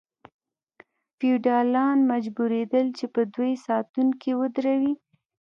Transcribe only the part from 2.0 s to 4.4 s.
مجبوریدل چې په دوی ساتونکي